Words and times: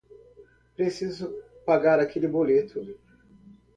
preciso 0.75 1.29
pagar 1.63 1.99
aquele 1.99 2.27
boleto 2.27 2.81